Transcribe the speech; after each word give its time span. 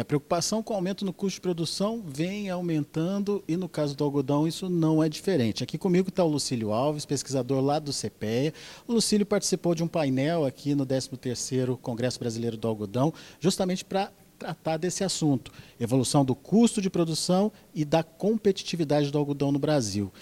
A 0.00 0.04
preocupação 0.04 0.62
com 0.62 0.72
o 0.72 0.76
aumento 0.76 1.04
no 1.04 1.12
custo 1.12 1.36
de 1.36 1.40
produção 1.40 2.02
vem 2.06 2.50
aumentando 2.50 3.42
e 3.48 3.56
no 3.56 3.68
caso 3.68 3.96
do 3.96 4.04
algodão 4.04 4.46
isso 4.46 4.68
não 4.68 5.02
é 5.02 5.08
diferente. 5.08 5.64
Aqui 5.64 5.78
comigo 5.78 6.08
está 6.08 6.22
o 6.22 6.28
Lucílio 6.28 6.72
Alves, 6.72 7.04
pesquisador 7.04 7.60
lá 7.60 7.78
do 7.78 7.92
CPEA. 7.92 8.52
O 8.86 8.92
Lucílio 8.92 9.26
participou 9.26 9.74
de 9.74 9.82
um 9.82 9.88
painel 9.88 10.44
aqui 10.44 10.74
no 10.74 10.86
13º 10.86 11.78
Congresso 11.78 12.18
Brasileiro 12.18 12.56
do 12.56 12.68
Algodão, 12.68 13.12
justamente 13.40 13.84
para 13.84 14.12
tratar 14.38 14.76
desse 14.76 15.02
assunto, 15.02 15.50
evolução 15.80 16.24
do 16.24 16.34
custo 16.34 16.80
de 16.80 16.88
produção 16.88 17.50
e 17.74 17.84
da 17.84 18.02
competitividade 18.02 19.10
do 19.10 19.18
algodão 19.18 19.50
no 19.50 19.58
Brasil. 19.58 20.12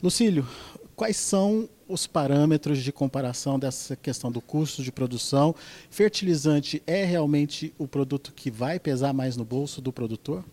Lucílio, 0.00 0.46
quais 0.94 1.16
são 1.16 1.68
os 1.88 2.06
parâmetros 2.06 2.82
de 2.82 2.92
comparação 2.92 3.58
dessa 3.58 3.96
questão 3.96 4.30
do 4.30 4.40
custo 4.40 4.82
de 4.82 4.92
produção? 4.92 5.54
Fertilizante 5.90 6.82
é 6.86 7.04
realmente 7.04 7.74
o 7.78 7.88
produto 7.88 8.32
que 8.32 8.50
vai 8.50 8.78
pesar 8.78 9.12
mais 9.12 9.36
no 9.36 9.44
bolso 9.44 9.80
do 9.80 9.92
produtor? 9.92 10.44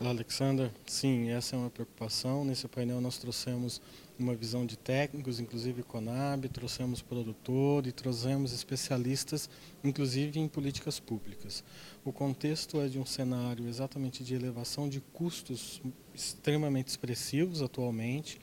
Olá, 0.00 0.10
Alexander. 0.10 0.70
Sim, 0.86 1.28
essa 1.30 1.56
é 1.56 1.58
uma 1.58 1.70
preocupação. 1.70 2.44
Nesse 2.44 2.68
painel 2.68 3.00
nós 3.00 3.18
trouxemos 3.18 3.82
uma 4.16 4.34
visão 4.34 4.64
de 4.64 4.76
técnicos, 4.76 5.40
inclusive 5.40 5.82
Conab, 5.82 6.48
trouxemos 6.48 7.02
produtor 7.02 7.86
e 7.86 7.92
trouxemos 7.92 8.52
especialistas, 8.52 9.50
inclusive 9.82 10.38
em 10.38 10.48
políticas 10.48 10.98
públicas. 11.00 11.64
O 12.04 12.12
contexto 12.12 12.80
é 12.80 12.88
de 12.88 12.98
um 12.98 13.04
cenário 13.04 13.68
exatamente 13.68 14.22
de 14.22 14.34
elevação 14.34 14.88
de 14.88 15.00
custos 15.00 15.82
extremamente 16.14 16.88
expressivos 16.88 17.60
atualmente, 17.60 18.40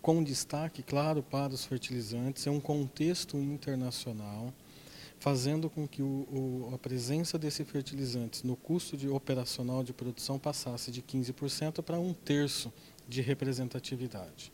com 0.00 0.22
destaque, 0.22 0.82
claro, 0.82 1.22
para 1.22 1.52
os 1.52 1.64
fertilizantes. 1.64 2.46
É 2.46 2.50
um 2.50 2.60
contexto 2.60 3.36
internacional, 3.36 4.52
fazendo 5.18 5.68
com 5.68 5.86
que 5.86 6.02
o, 6.02 6.06
o, 6.06 6.70
a 6.74 6.78
presença 6.78 7.38
desses 7.38 7.68
fertilizantes 7.68 8.42
no 8.42 8.56
custo 8.56 8.96
de 8.96 9.08
operacional 9.08 9.82
de 9.82 9.92
produção 9.92 10.38
passasse 10.38 10.90
de 10.90 11.02
15% 11.02 11.82
para 11.82 11.98
um 11.98 12.12
terço 12.12 12.72
de 13.08 13.20
representatividade. 13.20 14.52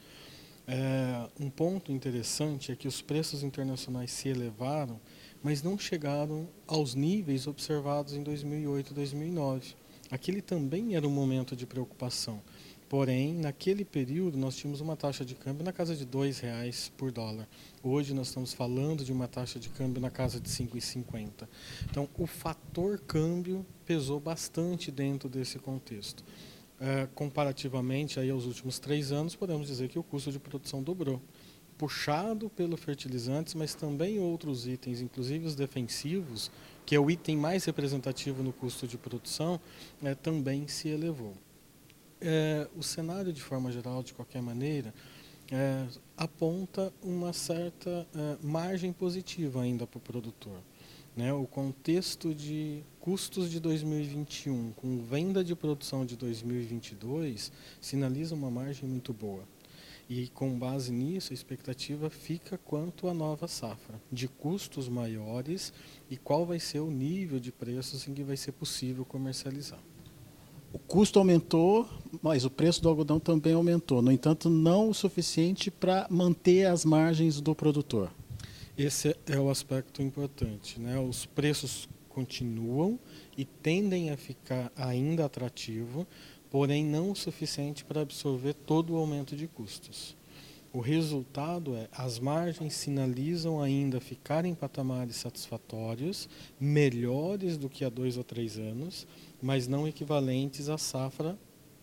É, 0.67 1.29
um 1.39 1.51
ponto 1.51 1.93
interessante 1.93 2.73
é 2.73 2.77
que 2.77 2.89
os 2.89 3.03
preços 3.03 3.43
internacionais 3.43 4.11
se 4.11 4.29
elevaram, 4.29 4.99
mas 5.43 5.63
não 5.63 5.79
chegaram 5.79 6.49
aos 6.67 6.95
níveis 6.95 7.47
observados 7.47 8.15
em 8.15 8.23
2008 8.23 8.93
e 8.93 8.95
2009. 8.95 9.75
Aquele 10.11 10.41
também 10.41 10.97
era 10.97 11.07
um 11.07 11.11
momento 11.11 11.55
de 11.55 11.67
preocupação. 11.67 12.41
Porém, 12.89 13.35
naquele 13.35 13.85
período, 13.85 14.37
nós 14.37 14.57
tínhamos 14.57 14.81
uma 14.81 14.95
taxa 14.95 15.25
de 15.25 15.35
câmbio 15.35 15.65
na 15.65 15.73
casa 15.73 15.97
de 15.97 16.05
R$ 16.05 16.31
reais 16.43 16.93
por 16.97 17.11
dólar. 17.11 17.49
Hoje, 17.83 18.13
nós 18.13 18.29
estamos 18.29 18.53
falando 18.53 19.05
de 19.05 19.13
uma 19.13 19.27
taxa 19.27 19.59
de 19.59 19.69
câmbio 19.71 20.01
na 20.01 20.11
casa 20.11 20.39
de 20.39 20.49
R$ 20.49 20.67
5,50. 20.67 21.49
Então, 21.91 22.09
o 22.19 22.27
fator 22.27 22.99
câmbio 23.01 23.65
pesou 23.87 24.21
bastante 24.21 24.91
dentro 24.91 25.29
desse 25.29 25.59
contexto. 25.59 26.23
É, 26.79 27.09
comparativamente 27.15 28.21
aí 28.21 28.29
aos 28.31 28.45
últimos 28.45 28.79
três 28.79 29.13
anos, 29.13 29.35
podemos 29.35 29.67
dizer 29.67 29.89
que 29.89 29.99
o 29.99 30.03
custo 30.03 30.31
de 30.31 30.39
produção 30.39 30.83
dobrou, 30.83 31.23
puxado 31.79 32.51
pelo 32.51 32.77
fertilizantes, 32.77 33.55
mas 33.55 33.75
também 33.75 34.19
outros 34.19 34.67
itens, 34.67 35.01
inclusive 35.01 35.47
os 35.47 35.55
defensivos, 35.55 36.51
que 36.85 36.95
é 36.95 37.01
o 37.01 37.11
item 37.11 37.37
mais 37.37 37.65
representativo 37.65 38.43
no 38.43 38.53
custo 38.53 38.87
de 38.87 38.99
produção, 38.99 39.61
é, 40.03 40.15
também 40.15 40.69
se 40.69 40.89
elevou. 40.89 41.35
É, 42.21 42.69
o 42.77 42.83
cenário, 42.83 43.33
de 43.33 43.43
forma 43.43 43.71
geral, 43.71 44.03
de 44.03 44.15
qualquer 44.15 44.41
maneira, 44.41 44.95
é, 45.51 45.87
aponta 46.17 46.93
uma 47.03 47.33
certa 47.33 48.07
é, 48.15 48.37
margem 48.43 48.93
positiva 48.93 49.63
ainda 49.63 49.87
para 49.87 49.99
o 49.99 50.01
produtor. 50.01 50.61
Né, 51.17 51.33
o 51.33 51.47
contexto 51.47 52.35
de 52.35 52.83
custos 52.99 53.49
de 53.49 53.61
2021 53.61 54.73
com 54.73 54.99
venda 55.05 55.45
de 55.45 55.55
produção 55.55 56.05
de 56.05 56.17
2022 56.17 57.53
sinaliza 57.81 58.35
uma 58.35 58.51
margem 58.51 58.89
muito 58.89 59.13
boa. 59.13 59.45
E 60.09 60.29
com 60.29 60.59
base 60.59 60.93
nisso, 60.93 61.33
a 61.33 61.35
expectativa 61.35 62.11
fica 62.11 62.59
quanto 62.59 63.09
à 63.09 63.15
nova 63.15 63.47
safra, 63.47 64.01
de 64.11 64.27
custos 64.27 64.89
maiores 64.89 65.73
e 66.11 66.17
qual 66.17 66.45
vai 66.45 66.59
ser 66.59 66.81
o 66.81 66.91
nível 66.91 67.39
de 67.39 67.53
preços 67.53 68.07
em 68.09 68.13
que 68.13 68.23
vai 68.23 68.37
ser 68.37 68.53
possível 68.53 69.05
comercializar. 69.05 69.81
O 70.75 70.79
custo 70.81 71.21
aumentou, 71.21 71.89
mas 72.21 72.45
o 72.45 72.51
preço 72.51 72.83
do 72.83 72.89
algodão 72.89 73.21
também 73.21 73.55
aumentou. 73.55 74.03
No 74.03 74.11
entanto, 74.11 74.51
não 74.51 74.89
o 74.89 74.95
suficiente 74.95 75.71
para 75.71 76.05
manter 76.11 76.67
as 76.67 76.85
margens 76.85 77.41
do 77.41 77.55
produtor. 77.55 78.11
Esse 78.77 79.17
é 79.25 79.39
o 79.39 79.49
aspecto 79.49 80.03
importante. 80.03 80.81
Né? 80.81 80.99
Os 80.99 81.27
preços 81.27 81.89
continuam 82.09 82.99
e 83.39 83.45
tendem 83.45 84.11
a 84.11 84.17
ficar 84.17 84.73
ainda 84.77 85.25
atrativo, 85.25 86.05
porém 86.51 86.85
não 86.85 87.13
o 87.13 87.17
suficiente 87.17 87.85
para 87.85 88.01
absorver 88.01 88.55
todo 88.55 88.95
o 88.95 88.97
aumento 88.97 89.37
de 89.37 89.47
custos. 89.47 90.17
O 90.73 90.81
resultado 90.81 91.77
é 91.77 91.87
as 91.93 92.19
margens 92.19 92.75
sinalizam 92.75 93.63
ainda 93.63 94.01
ficar 94.01 94.45
em 94.45 94.57
patamares 94.57 95.15
satisfatórios, 95.15 96.29
melhores 96.59 97.57
do 97.57 97.69
que 97.69 97.85
há 97.85 97.89
dois 97.89 98.17
ou 98.17 98.25
três 98.25 98.59
anos, 98.59 99.07
mas 99.45 99.69
não 99.69 99.87
equivalentes 99.87 100.71
à 100.71 100.79
safra 100.79 101.39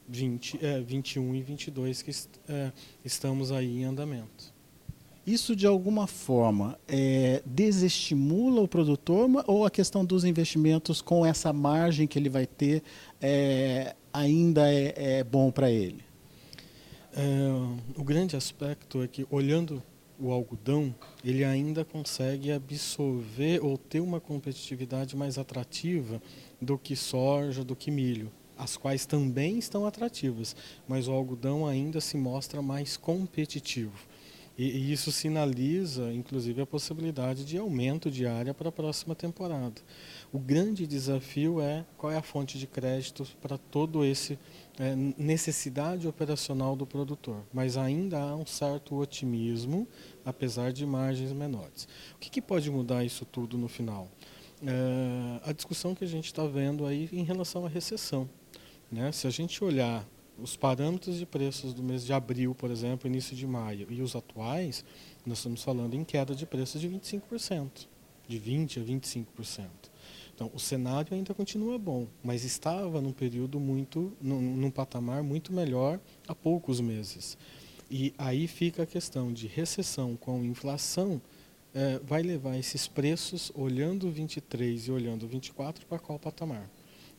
20, 0.09 0.65
é, 0.65 0.81
21 0.81 1.35
e 1.35 1.43
22 1.43 2.01
que 2.01 2.11
é, 2.49 2.71
estamos 3.05 3.51
aí 3.51 3.81
em 3.81 3.83
andamento. 3.83 4.51
Isso, 5.27 5.55
de 5.55 5.67
alguma 5.67 6.07
forma, 6.07 6.79
é, 6.87 7.43
desestimula 7.45 8.61
o 8.61 8.67
produtor 8.67 9.29
ou 9.45 9.63
a 9.63 9.69
questão 9.69 10.03
dos 10.03 10.25
investimentos 10.25 11.03
com 11.03 11.23
essa 11.23 11.53
margem 11.53 12.07
que 12.07 12.17
ele 12.17 12.29
vai 12.29 12.47
ter 12.47 12.81
é, 13.21 13.95
ainda 14.11 14.67
é, 14.67 15.19
é 15.19 15.23
bom 15.23 15.51
para 15.51 15.69
ele? 15.69 16.03
É, 17.13 17.95
o 17.95 18.03
grande 18.03 18.35
aspecto 18.35 19.03
é 19.03 19.07
que, 19.07 19.27
olhando 19.29 19.83
o 20.21 20.31
algodão, 20.31 20.93
ele 21.25 21.43
ainda 21.43 21.83
consegue 21.83 22.51
absorver 22.51 23.59
ou 23.63 23.77
ter 23.77 23.99
uma 23.99 24.19
competitividade 24.19 25.15
mais 25.15 25.37
atrativa 25.37 26.21
do 26.61 26.77
que 26.77 26.95
soja, 26.95 27.63
do 27.63 27.75
que 27.75 27.89
milho, 27.89 28.31
as 28.57 28.77
quais 28.77 29.05
também 29.05 29.57
estão 29.57 29.85
atrativas, 29.85 30.55
mas 30.87 31.07
o 31.07 31.11
algodão 31.11 31.65
ainda 31.65 31.99
se 31.99 32.15
mostra 32.17 32.61
mais 32.61 32.95
competitivo. 32.95 34.11
E, 34.57 34.65
e, 34.65 34.91
isso 34.91 35.11
sinaliza, 35.11 36.13
inclusive, 36.13 36.61
a 36.61 36.67
possibilidade 36.67 37.43
de 37.43 37.57
aumento 37.57 38.11
de 38.11 38.27
área 38.27 38.53
para 38.53 38.69
a 38.69 38.71
próxima 38.71 39.15
temporada. 39.15 39.81
O 40.31 40.37
grande 40.37 40.85
desafio 40.85 41.59
é 41.59 41.83
qual 41.97 42.11
é 42.11 42.17
a 42.17 42.21
fonte 42.21 42.59
de 42.59 42.67
crédito 42.67 43.25
para 43.41 43.57
todo 43.57 44.05
esse 44.05 44.37
é, 44.79 44.95
necessidade 44.95 46.07
operacional 46.07 46.75
do 46.75 46.85
produtor. 46.85 47.43
Mas 47.53 47.77
ainda 47.77 48.19
há 48.19 48.35
um 48.35 48.45
certo 48.45 48.95
otimismo, 48.95 49.87
apesar 50.25 50.71
de 50.71 50.85
margens 50.85 51.31
menores. 51.31 51.87
O 52.15 52.17
que, 52.19 52.29
que 52.29 52.41
pode 52.41 52.69
mudar 52.69 53.03
isso 53.03 53.25
tudo 53.25 53.57
no 53.57 53.67
final? 53.67 54.07
É, 54.65 55.49
a 55.49 55.51
discussão 55.51 55.95
que 55.95 56.03
a 56.03 56.07
gente 56.07 56.25
está 56.25 56.45
vendo 56.45 56.85
aí 56.85 57.09
em 57.11 57.23
relação 57.23 57.65
à 57.65 57.69
recessão. 57.69 58.29
Né? 58.91 59.11
Se 59.11 59.27
a 59.27 59.29
gente 59.29 59.63
olhar 59.63 60.07
os 60.37 60.55
parâmetros 60.55 61.17
de 61.17 61.25
preços 61.25 61.73
do 61.73 61.83
mês 61.83 62.05
de 62.05 62.13
abril, 62.13 62.55
por 62.55 62.71
exemplo, 62.71 63.07
início 63.07 63.35
de 63.35 63.45
maio, 63.45 63.87
e 63.89 64.01
os 64.01 64.15
atuais, 64.15 64.83
nós 65.25 65.37
estamos 65.37 65.63
falando 65.63 65.93
em 65.93 66.03
queda 66.03 66.33
de 66.33 66.45
preços 66.45 66.81
de 66.81 66.89
25%, 66.89 67.87
de 68.27 68.39
20% 68.39 68.81
a 68.81 68.85
25%. 68.85 69.67
Então, 70.41 70.51
o 70.55 70.59
cenário 70.59 71.13
ainda 71.13 71.35
continua 71.35 71.77
bom, 71.77 72.07
mas 72.23 72.43
estava 72.43 72.99
num 72.99 73.11
período 73.13 73.59
muito, 73.59 74.11
num, 74.19 74.41
num 74.41 74.71
patamar 74.71 75.21
muito 75.21 75.53
melhor 75.53 75.99
há 76.27 76.33
poucos 76.33 76.81
meses. 76.81 77.37
E 77.91 78.11
aí 78.17 78.47
fica 78.47 78.81
a 78.81 78.85
questão 78.87 79.31
de 79.31 79.45
recessão 79.45 80.15
com 80.15 80.43
inflação, 80.43 81.21
é, 81.75 81.99
vai 81.99 82.23
levar 82.23 82.57
esses 82.57 82.87
preços, 82.87 83.51
olhando 83.53 84.09
23 84.09 84.87
e 84.87 84.91
olhando 84.91 85.27
24, 85.27 85.85
para 85.85 85.99
qual 85.99 86.17
patamar? 86.17 86.67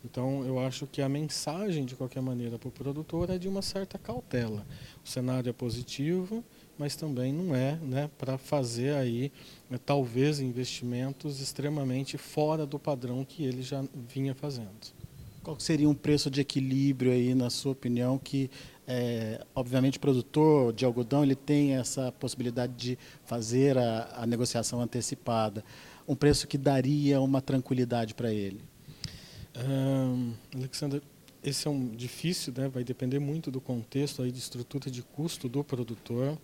Então, 0.05 0.45
eu 0.45 0.59
acho 0.59 0.87
que 0.87 1.01
a 1.01 1.09
mensagem, 1.09 1.85
de 1.85 1.95
qualquer 1.95 2.21
maneira, 2.21 2.59
para 2.59 2.69
o 2.69 2.73
produtor 2.73 3.31
é 3.31 3.39
de 3.39 3.49
uma 3.49 3.63
certa 3.63 3.99
cautela. 3.99 4.67
O 5.05 5.09
cenário 5.09 5.49
é 5.49 5.53
positivo, 5.53 6.43
mas 6.77 6.97
também 6.97 7.33
não 7.33 7.55
é 7.55 7.77
né, 7.77 8.11
para 8.19 8.37
fazer 8.37 8.95
aí, 8.95 9.31
né, 9.71 9.79
talvez, 9.85 10.41
investimentos 10.41 11.41
extremamente 11.41 12.19
fora 12.19 12.67
do 12.67 12.79
padrão 12.79 13.25
que 13.25 13.45
ele 13.45 13.63
já 13.63 13.85
vinha 14.09 14.35
fazendo. 14.35 14.71
Qual 15.43 15.59
seria 15.59 15.89
um 15.89 15.95
preço 15.95 16.31
de 16.31 16.41
equilíbrio 16.41 17.13
aí, 17.13 17.35
na 17.35 17.51
sua 17.51 17.73
opinião, 17.73 18.19
que, 18.19 18.51
é, 18.87 19.45
obviamente, 19.55 19.99
o 19.99 20.01
produtor 20.01 20.73
de 20.73 20.85
algodão 20.85 21.23
ele 21.23 21.35
tem 21.37 21.75
essa 21.75 22.11
possibilidade 22.13 22.73
de 22.75 22.99
fazer 23.25 23.79
a, 23.79 24.15
a 24.17 24.27
negociação 24.27 24.81
antecipada. 24.81 25.65
Um 26.07 26.15
preço 26.17 26.47
que 26.49 26.59
daria 26.59 27.21
uma 27.21 27.41
tranquilidade 27.41 28.15
para 28.15 28.33
ele? 28.33 28.72
Alexander, 30.55 31.03
esse 31.43 31.67
é 31.67 31.71
um 31.71 31.89
difícil, 31.89 32.53
né? 32.57 32.69
vai 32.69 32.85
depender 32.85 33.19
muito 33.19 33.51
do 33.51 33.61
contexto 33.61 34.23
aí 34.23 34.31
de 34.31 34.39
estrutura 34.39 34.91
de 34.91 35.03
custo 35.03 35.49
do 35.49 35.63
produtor. 35.63 36.39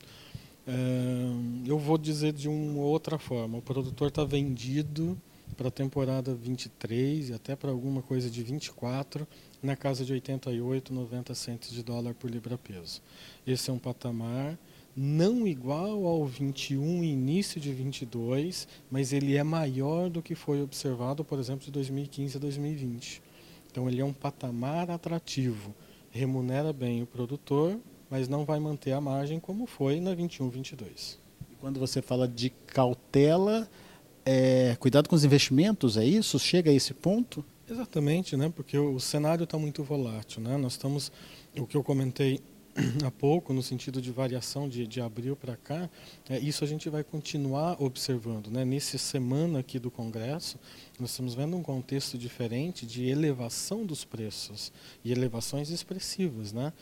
Eu 1.66 1.78
vou 1.78 1.96
dizer 1.96 2.32
de 2.32 2.49
uma 2.49 2.82
outra 2.82 3.19
forma: 3.19 3.58
o 3.58 3.62
produtor 3.62 4.08
está 4.08 4.25
vendido 4.25 5.16
para 5.56 5.69
a 5.69 5.70
temporada 5.70 6.34
23 6.34 7.31
e 7.31 7.32
até 7.32 7.56
para 7.56 7.70
alguma 7.70 8.02
coisa 8.02 8.31
de 8.31 8.43
24 8.43 9.26
na 9.62 9.75
casa 9.75 10.05
de 10.05 10.12
88, 10.12 10.93
90 10.93 11.34
centos 11.34 11.70
de 11.70 11.82
dólar 11.82 12.14
por 12.14 12.31
libra-peso. 12.31 13.02
Esse 13.46 13.70
é 13.70 13.72
um 13.72 13.78
patamar 13.78 14.58
não 15.00 15.47
igual 15.47 16.05
ao 16.05 16.27
21 16.27 17.05
início 17.05 17.61
de 17.61 17.73
22, 17.73 18.67
mas 18.91 19.12
ele 19.12 19.37
é 19.37 19.45
maior 19.45 20.11
do 20.11 20.21
que 20.21 20.35
foi 20.35 20.61
observado, 20.61 21.25
por 21.25 21.39
exemplo, 21.39 21.65
de 21.65 21.71
2015 21.71 22.37
a 22.37 22.41
2020. 22.41 23.23
Então 23.71 23.89
ele 23.89 24.00
é 24.00 24.05
um 24.05 24.12
patamar 24.12 24.91
atrativo, 24.91 25.73
remunera 26.11 26.73
bem 26.73 27.00
o 27.00 27.06
produtor, 27.06 27.79
mas 28.11 28.27
não 28.27 28.45
vai 28.45 28.59
manter 28.59 28.91
a 28.91 29.00
margem 29.00 29.39
como 29.39 29.67
foi 29.67 30.00
na 30.00 30.12
21, 30.15 30.49
22. 30.49 31.17
E 31.53 31.55
quando 31.61 31.79
você 31.79 32.03
fala 32.03 32.27
de 32.27 32.51
cautela, 32.67 33.71
é, 34.27 34.77
cuidado 34.81 35.09
com 35.09 35.15
os 35.15 35.25
investimentos, 35.25 35.97
é 35.97 36.05
isso? 36.05 36.41
Chega 36.41 36.73
a 36.73 36.75
esse 36.75 36.93
ponto? 36.93 37.44
Exatamente, 37.71 38.37
né? 38.37 38.53
Porque 38.55 38.77
o 38.77 38.99
cenário 38.99 39.44
está 39.44 39.56
muito 39.56 39.85
volátil, 39.85 40.43
né? 40.43 40.56
Nós 40.56 40.73
estamos, 40.73 41.12
o 41.56 41.67
que 41.67 41.77
eu 41.77 41.85
comentei 41.85 42.41
há 43.05 43.11
pouco, 43.11 43.53
no 43.53 43.63
sentido 43.63 44.01
de 44.01 44.11
variação 44.11 44.69
de, 44.69 44.87
de 44.87 45.01
abril 45.01 45.37
para 45.37 45.57
cá, 45.57 45.89
é, 46.29 46.39
isso 46.39 46.65
a 46.65 46.67
gente 46.67 46.89
vai 46.89 47.03
continuar 47.03 47.81
observando. 47.83 48.49
Né? 48.49 48.65
Nessa 48.65 48.99
semana 48.99 49.61
aqui 49.61 49.79
do 49.79 49.91
Congresso, 49.91 50.59
nós 50.99 51.11
estamos 51.11 51.35
vendo 51.35 51.57
um 51.57 51.63
contexto 51.63 52.17
diferente 52.17 52.87
de 52.87 53.09
elevação 53.09 53.85
dos 53.85 54.05
preços 54.05 54.73
e 55.05 55.13
elevações 55.13 55.71
expressivas. 55.71 56.53
Né? 56.53 56.73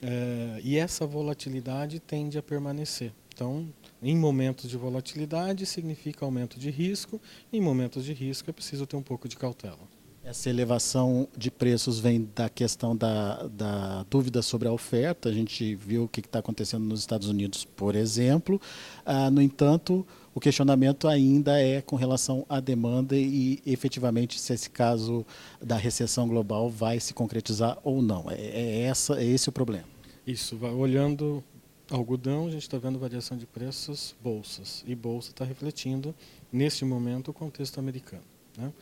É, 0.00 0.60
e 0.64 0.76
essa 0.76 1.06
volatilidade 1.06 2.00
tende 2.00 2.38
a 2.38 2.42
permanecer. 2.42 3.12
Então, 3.34 3.72
em 4.02 4.16
momentos 4.16 4.68
de 4.68 4.76
volatilidade 4.76 5.64
significa 5.64 6.24
aumento 6.24 6.58
de 6.58 6.70
risco, 6.70 7.20
em 7.52 7.60
momentos 7.60 8.04
de 8.04 8.12
risco 8.12 8.50
é 8.50 8.52
preciso 8.52 8.86
ter 8.86 8.96
um 8.96 9.02
pouco 9.02 9.26
de 9.26 9.36
cautela. 9.36 9.91
Essa 10.32 10.48
elevação 10.48 11.28
de 11.36 11.50
preços 11.50 11.98
vem 11.98 12.26
da 12.34 12.48
questão 12.48 12.96
da, 12.96 13.46
da 13.48 14.02
dúvida 14.04 14.40
sobre 14.40 14.66
a 14.66 14.72
oferta. 14.72 15.28
A 15.28 15.32
gente 15.32 15.74
viu 15.74 16.04
o 16.04 16.08
que 16.08 16.20
está 16.20 16.38
acontecendo 16.38 16.86
nos 16.86 17.00
Estados 17.00 17.28
Unidos, 17.28 17.66
por 17.66 17.94
exemplo. 17.94 18.58
Ah, 19.04 19.30
no 19.30 19.42
entanto, 19.42 20.06
o 20.34 20.40
questionamento 20.40 21.06
ainda 21.06 21.60
é 21.60 21.82
com 21.82 21.96
relação 21.96 22.46
à 22.48 22.60
demanda 22.60 23.14
e, 23.14 23.60
efetivamente, 23.66 24.40
se 24.40 24.54
esse 24.54 24.70
caso 24.70 25.22
da 25.60 25.76
recessão 25.76 26.26
global 26.26 26.70
vai 26.70 26.98
se 26.98 27.12
concretizar 27.12 27.76
ou 27.84 28.00
não. 28.00 28.30
É, 28.30 28.40
é 28.40 28.80
essa, 28.84 29.20
é 29.20 29.26
esse 29.26 29.50
o 29.50 29.52
problema. 29.52 29.84
Isso, 30.26 30.56
olhando 30.64 31.44
algodão, 31.90 32.46
a 32.46 32.50
gente 32.50 32.62
está 32.62 32.78
vendo 32.78 32.98
variação 32.98 33.36
de 33.36 33.44
preços, 33.44 34.14
bolsas. 34.24 34.82
E 34.86 34.94
bolsa 34.94 35.28
está 35.28 35.44
refletindo, 35.44 36.14
neste 36.50 36.86
momento, 36.86 37.32
o 37.32 37.34
contexto 37.34 37.78
americano. 37.78 38.24
Né? 38.56 38.72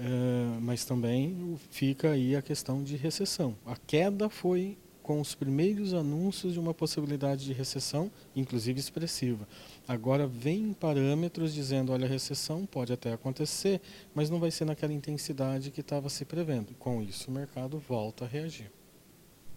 É, 0.00 0.60
mas 0.60 0.84
também 0.84 1.58
fica 1.70 2.12
aí 2.12 2.36
a 2.36 2.42
questão 2.42 2.84
de 2.84 2.96
recessão. 2.96 3.56
A 3.66 3.76
queda 3.76 4.28
foi 4.28 4.78
com 5.02 5.20
os 5.20 5.34
primeiros 5.34 5.92
anúncios 5.92 6.52
de 6.52 6.60
uma 6.60 6.72
possibilidade 6.72 7.44
de 7.44 7.52
recessão, 7.52 8.10
inclusive 8.36 8.78
expressiva. 8.78 9.48
Agora 9.88 10.26
vem 10.26 10.72
parâmetros 10.72 11.52
dizendo, 11.52 11.92
olha, 11.92 12.04
a 12.04 12.08
recessão 12.08 12.64
pode 12.64 12.92
até 12.92 13.12
acontecer, 13.12 13.80
mas 14.14 14.30
não 14.30 14.38
vai 14.38 14.50
ser 14.50 14.66
naquela 14.66 14.92
intensidade 14.92 15.70
que 15.70 15.80
estava 15.80 16.08
se 16.08 16.24
prevendo. 16.24 16.74
Com 16.78 17.02
isso, 17.02 17.30
o 17.30 17.34
mercado 17.34 17.78
volta 17.78 18.24
a 18.24 18.28
reagir. 18.28 18.70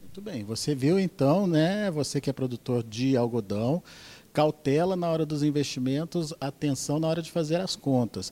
Muito 0.01 0.21
bem. 0.21 0.43
Você 0.45 0.73
viu 0.73 0.99
então, 0.99 1.45
né? 1.45 1.91
Você 1.91 2.19
que 2.19 2.29
é 2.29 2.33
produtor 2.33 2.81
de 2.81 3.15
algodão, 3.15 3.83
cautela 4.33 4.95
na 4.95 5.09
hora 5.09 5.25
dos 5.25 5.43
investimentos, 5.43 6.33
atenção 6.39 6.99
na 6.99 7.07
hora 7.07 7.21
de 7.21 7.29
fazer 7.29 7.59
as 7.59 7.75
contas 7.75 8.31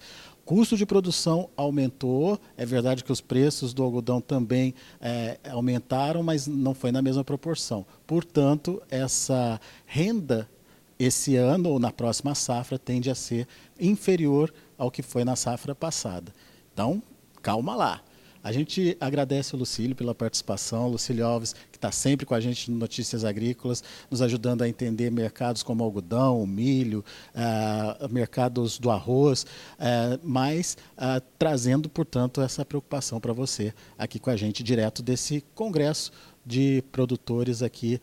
custo 0.50 0.76
de 0.76 0.84
produção 0.84 1.48
aumentou. 1.56 2.40
É 2.58 2.66
verdade 2.66 3.04
que 3.04 3.12
os 3.12 3.22
preços 3.22 3.72
do 3.72 3.84
algodão 3.84 4.20
também 4.20 4.74
é, 5.00 5.38
aumentaram, 5.48 6.24
mas 6.24 6.48
não 6.48 6.74
foi 6.74 6.92
na 6.92 7.04
mesma 7.04 7.24
proporção. 7.24 7.86
Portanto, 8.08 8.82
essa 8.90 9.62
renda 9.86 10.50
esse 10.98 11.36
ano 11.36 11.70
ou 11.70 11.80
na 11.80 11.92
próxima 11.92 12.34
safra 12.34 12.80
tende 12.80 13.12
a 13.12 13.16
ser 13.16 13.48
inferior 13.80 14.52
ao 14.76 14.90
que 14.90 15.04
foi 15.04 15.24
na 15.24 15.36
safra 15.36 15.76
passada. 15.76 16.34
Então, 16.74 17.00
calma 17.44 17.76
lá. 17.76 18.02
A 18.42 18.52
gente 18.54 18.96
agradece 19.02 19.54
o 19.54 19.58
Lucílio 19.58 19.96
pela 19.96 20.16
participação, 20.16 20.88
Lucílio 20.88 21.26
Alves, 21.26 21.54
que 21.72 21.78
está 21.78 21.92
sempre 21.92 22.26
com 22.26 22.34
a 22.34 22.40
gente 22.40 22.72
no 22.72 22.78
Notícias 22.78 23.26
Agrícolas, 23.26 23.84
nos 24.10 24.22
ajudando 24.22 24.62
a 24.62 24.70
entender 24.70 25.12
mercados 25.12 25.62
como 25.62 25.84
algodão, 25.84 26.46
milho, 26.48 27.04
uh, 27.36 28.10
mercados 28.10 28.80
do 28.80 28.90
arroz, 28.90 29.44
uh, 29.44 30.20
mas 30.24 30.78
uh, 30.98 31.22
trazendo, 31.38 31.90
portanto, 31.90 32.42
essa 32.42 32.64
preocupação 32.64 33.20
para 33.20 33.34
você 33.34 33.74
aqui 33.98 34.20
com 34.20 34.30
a 34.30 34.38
gente, 34.38 34.64
direto 34.64 35.04
desse 35.04 35.44
congresso 35.54 36.12
de 36.46 36.82
produtores 36.92 37.62
aqui 37.62 38.02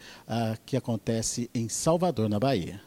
que 0.64 0.76
acontece 0.76 1.50
em 1.52 1.68
Salvador, 1.68 2.28
na 2.28 2.38
Bahia. 2.38 2.85